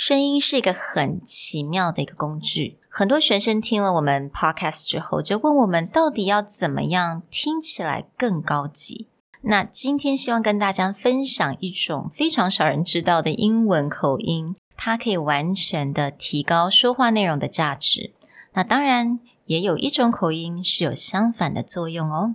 [0.00, 2.78] 声音是一个很奇妙的一个工具。
[2.88, 9.08] 很多学生听了我们 podcast 之后，就问我们到底要怎么样听起来更高级。
[9.40, 18.12] 那今天希望跟大家分享一种非常少人知道的英文口音，它可以完全的提高说话内容的价值。
[18.52, 22.34] 那当然，也有一种口音是有相反的作用哦。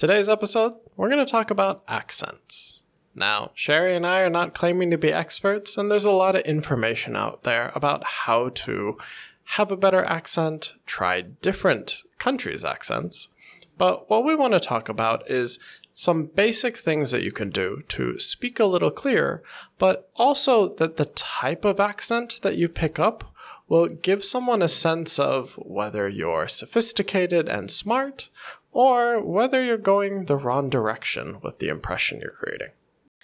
[0.00, 2.84] Today's episode, we're going to talk about accents.
[3.14, 6.40] Now, Sherry and I are not claiming to be experts, and there's a lot of
[6.44, 8.96] information out there about how to
[9.44, 13.28] have a better accent, try different countries' accents.
[13.76, 15.58] But what we want to talk about is
[15.90, 19.42] some basic things that you can do to speak a little clearer,
[19.76, 23.34] but also that the type of accent that you pick up
[23.68, 28.30] will give someone a sense of whether you're sophisticated and smart
[28.71, 32.71] or whether you're going the wrong direction with the impression you're creating.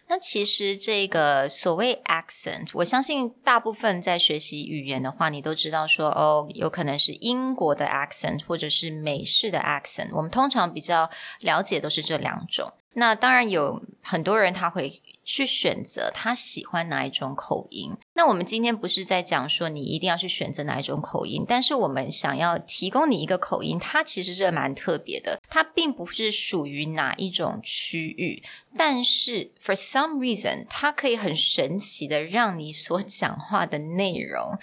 [0.08, 10.10] 那其实这个所谓 accent，我相信大部分在学习语言的话，你都知道说哦，有可能是英国的 accent 或者是美式的 accent。
[10.12, 11.10] 我们通常比较
[11.40, 12.74] 了解都是这两种。
[12.96, 17.91] 那当然有很多人他会 去选择他喜欢哪一种口音。
[18.15, 28.43] 那我们今天不是在讲说你一定要去选择哪一种口音，但是我们想要提供你一个口音，它其实是蛮特别的，它并不是属于哪一种区域，
[28.79, 34.57] 但是 for some reason，它可以很神奇的让你所讲话的内容。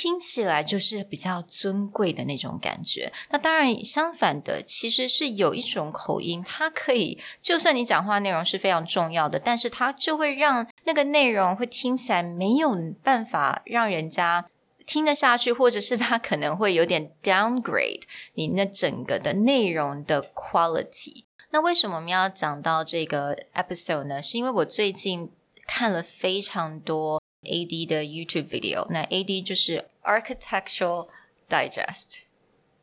[0.00, 3.12] 听起来就是比较尊贵的那种感觉。
[3.30, 14.46] 那当然，相反的，其实是有一种口音，它可以就算你讲话内容是非常重要的，但是它就会让那个内容会听起来没有办法让人家
[14.86, 18.02] 听得下去，或者是它可能会有点 downgrade
[18.34, 21.24] 你那整个的内容的 quality。
[21.50, 24.22] 那为什么我们要讲到这个 episode 呢？
[24.22, 25.32] 是因为我最近
[25.66, 27.17] 看了非常多。
[27.44, 31.08] AD 的 YouTube video，那 AD 就是 Architectural
[31.48, 32.22] Digest。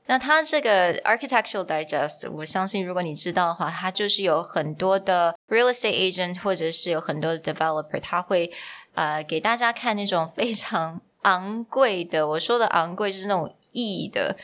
[0.08, 8.52] 那它这个 Architectural Digest，我相信如果你知道的话，它就是有很多的 real estate agent 或者是有很多的 developer，他会
[8.94, 14.38] 呃给大家看那种非常昂贵的，我说的昂贵就是那种亿的。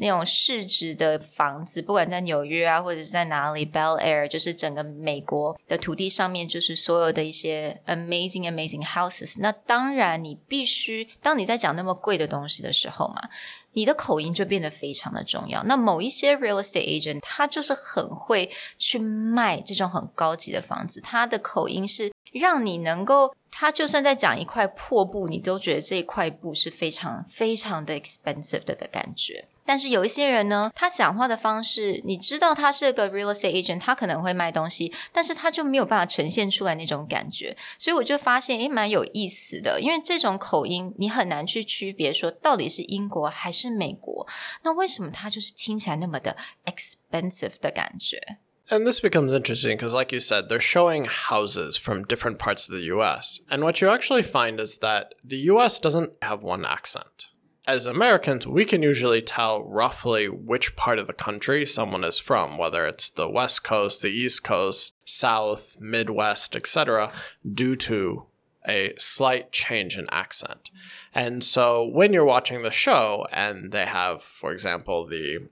[0.00, 9.36] 那种市值的房子，不管在纽约啊，或者是在哪里，Bel Air，就是整个美国的土地上面，就是所有的一些 amazing amazing houses。
[9.40, 13.28] 那当然，你必须当你在讲那么贵的东西的时候嘛，
[13.72, 15.62] 你的口音就变得非常的重要。
[15.64, 29.46] 那某一些 real estate agent，他就是很会去卖这种很高级的房子，他的口音是让你能够，他就算在讲一块破布，你都觉得这一块布是非常非常的 expensive 的的感觉。
[29.67, 44.27] 但是有一些人呢，他讲话的方式，你知道他是个 real estate agent，他可能会卖东西，但是他就没有办法呈现出来那种感觉，所以我就发现，诶，蛮有意思的，因为这种口音你很难去区别说到底是英国还是美国，
[44.63, 46.35] 那为什么他就是听起来那么的
[46.65, 48.37] expensive 的感觉？
[48.69, 52.85] And this becomes interesting because, like you said, they're showing houses from different parts of the
[52.95, 53.39] US.
[53.49, 57.31] And what you actually find is that the US doesn't have one accent.
[57.68, 62.56] as Americans, we can usually tell roughly which part of the country someone is from,
[62.56, 67.12] whether it's the West Coast, the East Coast, South, Midwest, etc.,
[67.54, 68.24] due to
[68.66, 70.70] a slight change in accent.
[71.14, 75.48] And so when you're watching the show and they have, for example, the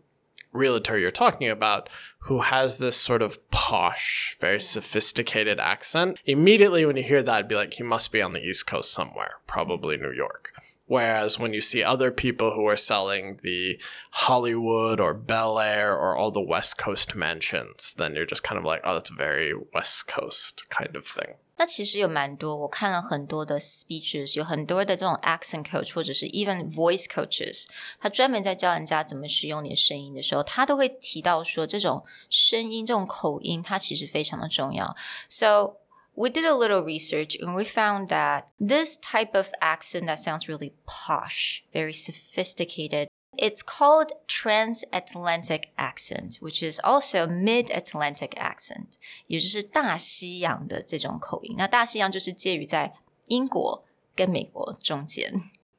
[0.52, 1.90] realtor you're talking about
[2.20, 7.54] who has this sort of posh, very sophisticated accent, immediately when you hear that, be
[7.54, 10.54] like, he must be on the East Coast somewhere, probably New York.
[10.87, 13.79] Whereas when you see other people who are selling the
[14.11, 18.65] Hollywood or Bel Air or all the West Coast mansions, then you're just kind of
[18.65, 21.35] like, oh, that's very West Coast kind of thing.
[21.55, 27.67] 那其实有蛮多，我看了很多的 speeches，有很多的这种 accent coach 或者是 even voice coaches，
[27.99, 34.95] 他专门在教人家怎么使用你的声音的时候，他都会提到说，这种声音、这种口音，它其实非常的重要。
[35.29, 35.75] So
[36.15, 40.47] we did a little research and we found that this type of accent that sounds
[40.47, 43.07] really posh, very sophisticated,
[43.37, 48.97] it's called transatlantic accent, which is also mid-Atlantic accent，
[49.27, 51.55] 也就是大西洋的这种口音。
[51.57, 52.93] 那大西洋就是介于在
[53.27, 53.85] 英国
[54.15, 55.33] 跟美国中间。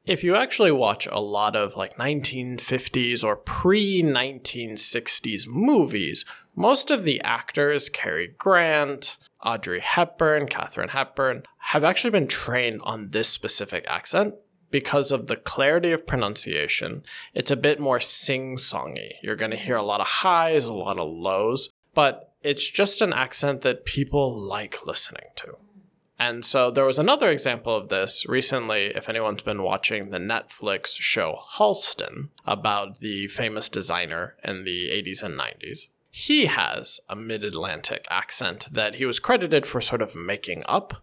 [0.05, 6.25] If you actually watch a lot of like 1950s or pre 1960s movies,
[6.58, 13.10] most of the actors, Cary Grant, Audrey Hepburn, Katharine Hepburn, have actually been trained on
[13.10, 14.34] this specific accent
[14.70, 17.02] because of the clarity of pronunciation,
[17.32, 19.12] it's a bit more sing songy.
[19.22, 23.00] You're going to hear a lot of highs, a lot of lows, but it's just
[23.00, 25.56] an accent that people like listening to.
[26.18, 30.88] And so there was another example of this recently, if anyone's been watching the Netflix
[30.98, 37.43] show Halston about the famous designer in the 80s and 90s He has a mid
[37.43, 40.93] Atlantic accent that he was credited for sort of making up,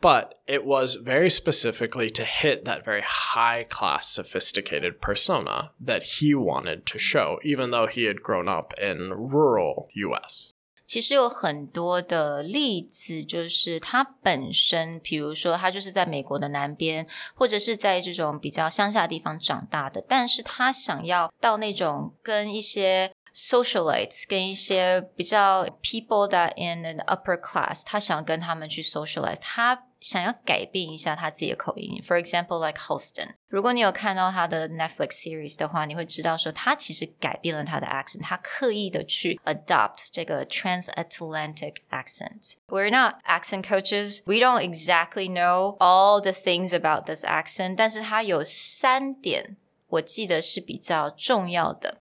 [0.00, 6.34] but it was very specifically to hit that very high class, sophisticated persona that he
[6.34, 10.50] wanted to show, even though he had grown up in rural US.
[10.84, 32.01] 其实有很多的例子，就是他本身，比如说他就是在美国的南边，或者是在这种比较乡下的地方长大的，但是他想要到那种跟一些 socialites 跟一些比较 people that in an upper class，他想跟他们去 socialize，他想要改变一下他自己的口音。
[32.03, 42.55] For example, like Halston，如果你有看到他的 Netflix series 的话，你会知道说他其实改变了他的 accent，他刻意的去 adopt 这个 transatlantic accent。
[42.67, 44.21] We're not accent coaches.
[44.25, 49.57] We don't exactly know all the things about this accent，但是它有三点
[49.87, 52.00] 我记得是比较重要的。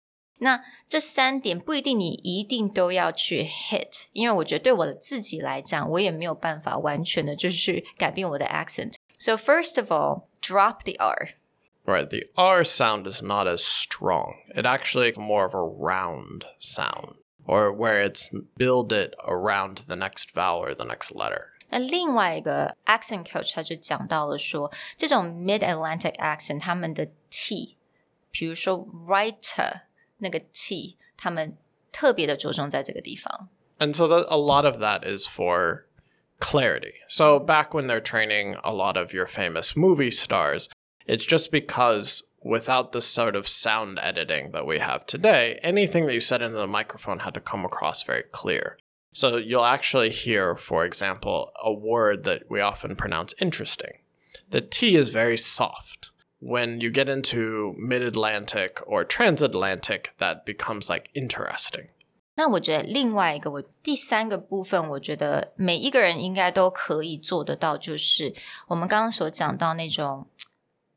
[0.42, 11.30] 那这三点不一定你一定都要去 hit，因为我觉得对我自己来讲，我也没有办法完全的就是去改变我的 accent。So first of all, drop the R.
[11.84, 14.36] Right, the R sound is not as strong.
[14.54, 20.30] It actually more of a round sound, or where it's build it around the next
[20.32, 21.46] vowel or the next letter.
[21.70, 27.76] 那另外一个 accent coach 他就讲到了说，这种 Mid Atlantic accent 他们的 T，
[28.30, 29.80] 比如说 writer。
[30.22, 31.56] 那个 t，他们
[31.92, 33.48] 特别的着重在这个地方。
[33.78, 35.86] And so that, a lot of that is for
[36.40, 36.94] clarity.
[37.08, 40.68] So back when they're training a lot of your famous movie stars,
[41.06, 46.14] it's just because without the sort of sound editing that we have today, anything that
[46.14, 48.76] you said into the microphone had to come across very clear.
[49.12, 54.02] So you'll actually hear, for example, a word that we often pronounce interesting.
[54.50, 56.10] The T is very soft
[56.42, 61.88] when you get into mid Atlantic or transatlantic, that becomes like interesting.
[62.34, 68.32] 那我觉得另外一个，我第三个部分，我觉得每一个人应该都可以做得到，就是
[68.68, 70.28] 我们刚刚所讲到那种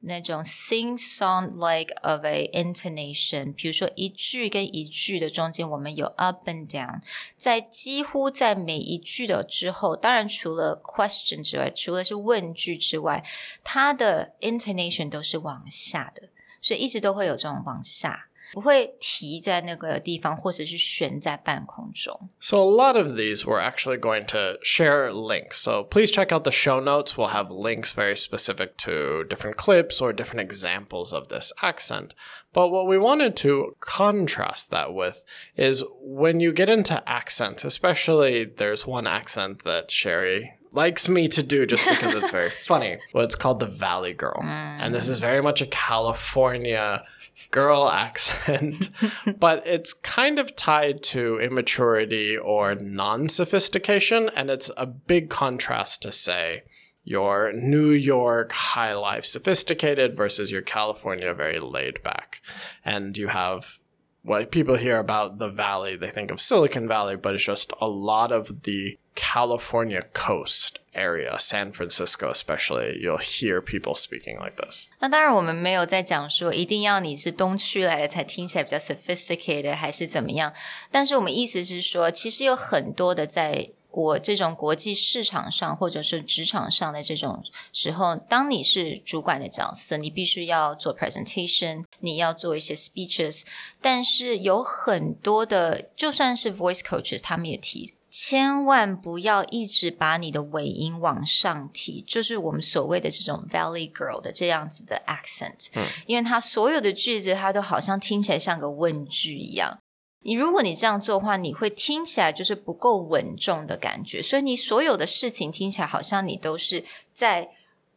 [0.07, 7.01] 那种 sing song like of a intonation，比如说一句跟一句的中间，我们有 up and down，
[7.37, 13.25] 在几乎在每一句的之后，当然除了 question 之外，除了是问句之外，
[13.65, 16.31] 它的 intonation 都是往下的，
[16.63, 18.26] 所以一直都会有这种往下。
[18.56, 22.30] 不会提在那个地方，或者是悬在半空中。
[22.40, 25.62] So a lot of these we're actually going to share links.
[25.62, 27.18] So please check out the show notes.
[27.18, 32.14] We'll have links very specific to different clips or different examples of this accent.
[32.54, 35.24] But what we wanted to contrast that with
[35.56, 41.43] is when you get into accents, especially there's one accent that Sherry likes me to
[41.43, 42.99] do just because it's very funny.
[43.13, 44.41] Well, it's called the Valley Girl.
[44.43, 44.79] Mm.
[44.81, 47.03] And this is very much a California
[47.51, 48.91] girl accent,
[49.39, 54.31] but it's kind of tied to immaturity or non sophistication.
[54.37, 56.63] And it's a big contrast to say,
[57.03, 62.43] your New York high life sophisticated versus your California very laid back.
[62.85, 63.79] And you have
[64.26, 67.88] what people hear about the valley, they think of Silicon Valley, but it's just a
[67.88, 74.88] lot of the California coast area, San Francisco especially, you'll hear people speaking like this.
[75.00, 80.54] 那当然，我们没有在讲说一定要你是东区来的才听起来比较 sophisticated 还是怎么样。
[80.92, 93.45] 但是我们意思是说，其实有很多的在 国这种国际市场上或者是职场上的这种时候，当你是主管的角色，你必须要做 presentation，你要做一些 speeches。
[93.81, 97.95] 但是有很多的，就算是 voice coaches，他们也提。
[98.11, 109.79] 千万不要一直把你的尾音往上提，就是我们所谓的这种 Valley Girl 的这样子的 accent，嗯，因为它所有的句子它都好像听起来像个问句一样。
[110.26, 117.50] 你如果你这样做的话，你会听起来就是不够稳重的感觉，所以你所有的事情听起来好像你都是在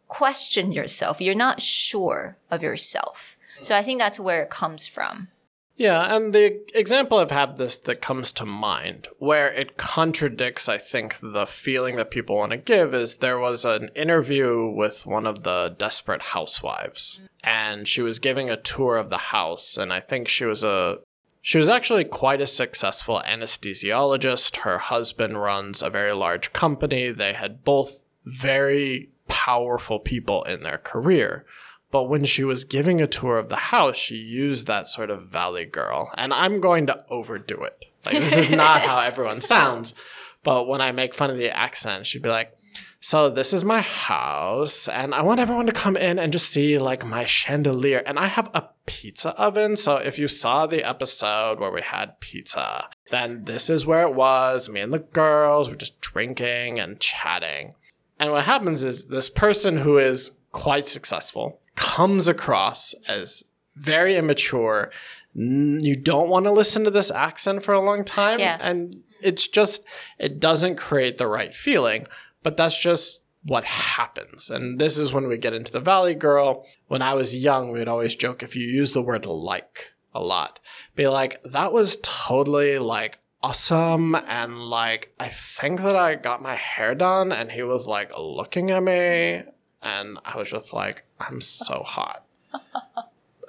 [0.08, 1.16] question yourself.
[1.18, 3.36] You're not sure of yourself.
[3.62, 5.28] So I think that's where it comes from.
[5.76, 10.78] Yeah, and the example I've had this that comes to mind where it contradicts, I
[10.78, 15.26] think, the feeling that people want to give is there was an interview with one
[15.26, 19.98] of the desperate housewives, and she was giving a tour of the house, and I
[19.98, 21.00] think she was a
[21.49, 24.57] she was actually quite a successful anesthesiologist.
[24.57, 27.09] Her husband runs a very large company.
[27.09, 31.47] They had both very powerful people in their career.
[31.89, 35.25] But when she was giving a tour of the house, she used that sort of
[35.25, 36.11] valley girl.
[36.15, 37.83] And I'm going to overdo it.
[38.05, 39.95] Like, this is not how everyone sounds.
[40.43, 42.55] But when I make fun of the accent, she'd be like,
[43.01, 46.77] so this is my house, and I want everyone to come in and just see
[46.77, 48.03] like my chandelier.
[48.05, 49.77] And I have a pizza oven.
[49.77, 54.15] So if you saw the episode where we had pizza, then this is where it
[54.15, 54.69] was.
[54.69, 57.75] Me and the girls were just drinking and chatting.
[58.19, 64.91] And what happens is this person who is quite successful comes across as very immature.
[65.33, 68.39] You don't want to listen to this accent for a long time.
[68.39, 68.57] Yeah.
[68.59, 69.85] And it's just,
[70.17, 72.07] it doesn't create the right feeling.
[72.43, 74.49] But that's just what happens.
[74.49, 76.65] And this is when we get into the Valley Girl.
[76.87, 80.59] When I was young, we'd always joke if you use the word like a lot,
[80.95, 84.15] be like, that was totally like awesome.
[84.15, 88.71] And like, I think that I got my hair done and he was like looking
[88.71, 89.43] at me
[89.81, 92.25] and I was just like, I'm so hot.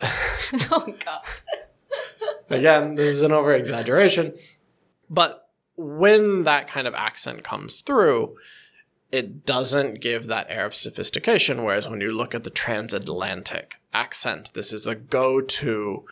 [0.02, 1.22] oh God.
[2.50, 4.34] Again, this is an over exaggeration.
[5.08, 8.36] But when that kind of accent comes through,
[9.12, 11.64] it doesn't give that air of sophistication.
[11.64, 16.04] Whereas when you look at the transatlantic accent, this is a go to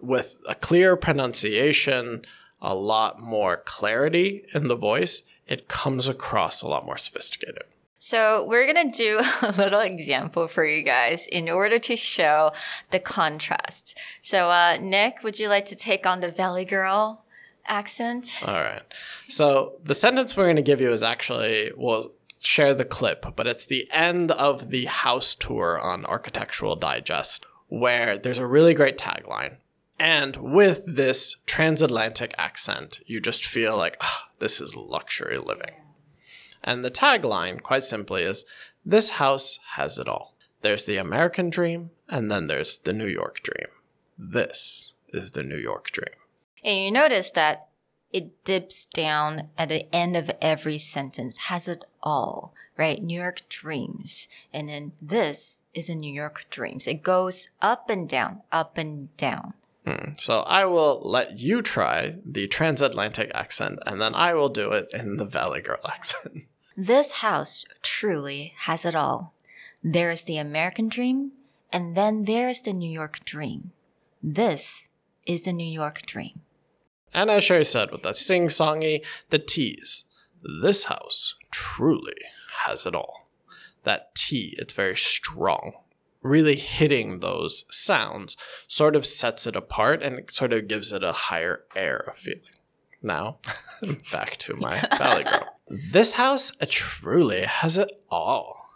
[0.00, 2.22] with a clear pronunciation,
[2.60, 5.22] a lot more clarity in the voice.
[5.46, 7.64] It comes across a lot more sophisticated.
[7.98, 12.52] So we're going to do a little example for you guys in order to show
[12.90, 13.98] the contrast.
[14.20, 17.23] So, uh, Nick, would you like to take on the Valley Girl
[17.66, 18.40] accent?
[18.46, 18.82] All right.
[19.28, 23.46] So the sentence we're going to give you is actually, we'll share the clip, but
[23.46, 28.98] it's the end of the house tour on Architectural Digest, where there's a really great
[28.98, 29.56] tagline.
[29.98, 35.74] And with this transatlantic accent, you just feel like, oh, this is luxury living.
[36.62, 38.44] And the tagline, quite simply, is
[38.84, 40.34] This house has it all.
[40.60, 43.68] There's the American dream, and then there's the New York dream.
[44.18, 46.14] This is the New York dream.
[46.64, 47.68] And you notice that
[48.14, 53.02] it dips down at the end of every sentence, has it all, right?
[53.02, 54.28] New York dreams.
[54.52, 56.86] And then this is a New York dreams.
[56.86, 59.54] It goes up and down, up and down.
[59.84, 60.12] Hmm.
[60.16, 64.88] So I will let you try the transatlantic accent, and then I will do it
[64.94, 66.44] in the Valley Girl accent.
[66.76, 69.34] This house truly has it all.
[69.82, 71.32] There is the American dream,
[71.72, 73.72] and then there is the New York dream.
[74.22, 74.88] This
[75.26, 76.40] is the New York dream.
[77.14, 80.04] And as Sherry said, with that sing songy, the tease.
[80.42, 82.20] This house truly
[82.64, 83.30] has it all.
[83.84, 85.72] That T, it's very strong.
[86.22, 91.04] Really hitting those sounds sort of sets it apart and it sort of gives it
[91.04, 92.40] a higher air of feeling.
[93.00, 93.38] Now,
[94.12, 95.48] back to my Valley Girl.
[95.68, 98.66] This house truly has it all.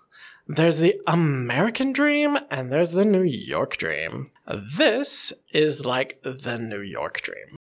[0.47, 4.31] There's the American dream and there's the New York dream.
[4.77, 7.58] This is like the New York dream.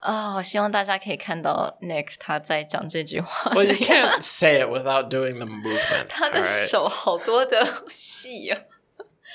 [0.00, 3.50] 哦，希望大家可以看到 Nick 他在讲这句话。
[3.52, 6.06] Well, you can't say it without doing the movement.
[6.08, 6.68] 他的 alright?
[6.68, 8.60] 手好多的戏啊。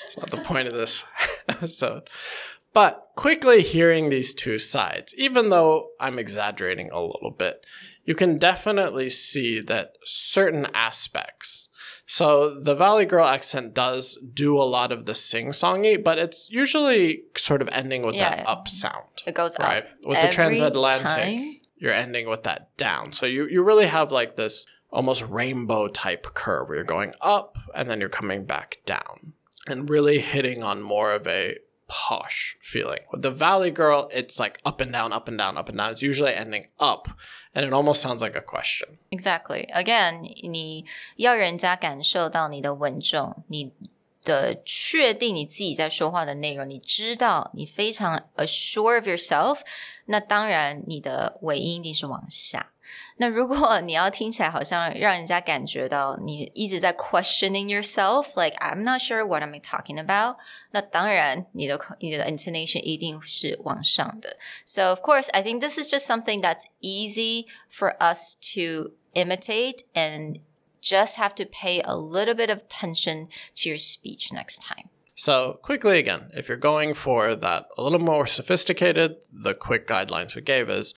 [0.05, 1.03] It's not the point of this
[1.47, 2.03] episode.
[2.73, 7.65] But quickly hearing these two sides, even though I'm exaggerating a little bit,
[8.05, 11.67] you can definitely see that certain aspects.
[12.06, 16.48] so the Valley Girl accent does do a lot of the sing songy, but it's
[16.50, 18.36] usually sort of ending with Yeah.
[18.36, 19.22] that up sound.
[19.26, 19.84] It goes right?
[19.84, 21.60] up With the transatlantic, time.
[21.78, 23.12] you're ending with that down.
[23.12, 27.58] So you, you really have like this almost rainbow type curve where you're going up
[27.74, 29.32] and then you're coming back down
[29.66, 31.56] and really hitting on more of a
[31.87, 33.01] posh feeling.
[33.11, 35.91] With the Valley Girl, it's like up and down, up and down, up and down.
[35.91, 37.09] It's usually ending up
[37.53, 38.97] and it almost sounds like a question.
[39.09, 39.67] Exactly.
[39.73, 40.85] Again，你
[41.17, 43.73] 要人家感受到你的稳重，你
[44.23, 49.59] 的确定你自己在说话的内容，你知道你非常 assure of yourself，
[50.05, 52.71] 那当然你的尾音一定是往下。
[53.17, 60.37] 那如果你要听起来好像让人家感觉到你一直在 questioning yourself，like I'm not sure what I'm talking about，
[60.71, 64.37] 那当然你的你的 intonation 一定是往上的。
[64.65, 70.39] So of course, I think this is just something that's easy for us to imitate and
[70.81, 74.89] just have to pay a little bit of attention to your speech next time.
[75.13, 80.33] So, quickly again, if you're going for that a little more sophisticated, the quick guidelines
[80.35, 80.95] we gave is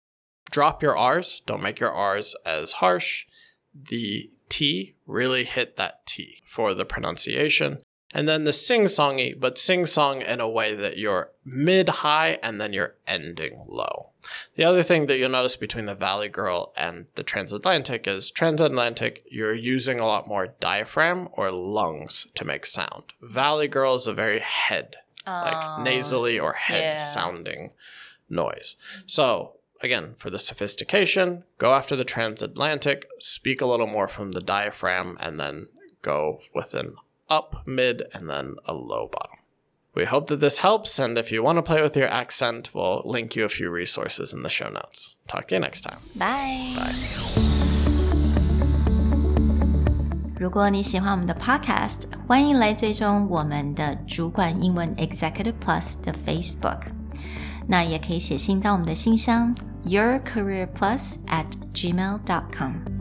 [0.51, 3.25] drop your R's, don't make your R's as harsh.
[3.73, 7.79] The T, really hit that T for the pronunciation.
[8.13, 12.39] And then the sing songy, but sing song in a way that you're mid high
[12.41, 14.11] and then you're ending low.
[14.55, 19.23] The other thing that you'll notice between the Valley Girl and the Transatlantic is Transatlantic,
[19.29, 23.03] you're using a lot more diaphragm or lungs to make sound.
[23.21, 26.97] Valley Girl is a very head, like Oh, nasally or head yeah.
[26.97, 27.71] sounding
[28.29, 28.77] noise.
[29.05, 34.40] So, again, for the sophistication, go after the transatlantic, speak a little more from the
[34.40, 35.68] diaphragm, and then
[36.02, 36.94] go with an
[37.28, 39.38] up, mid, and then a low bottom.
[39.94, 43.02] We hope that this helps, and if you want to play with your accent, we'll
[43.04, 45.16] link you a few resources in the show notes.
[45.28, 45.98] Talk to you next time.
[46.14, 46.74] Bye.
[46.76, 46.94] Bye.
[50.40, 56.95] 如果你喜欢我们的 Podcast，欢迎来追踪我们的主管英文 Executive Plus 的 Facebook。
[57.67, 59.53] 那也可以写信到我们的信箱
[59.85, 62.96] yourcareerplus at gmail.com。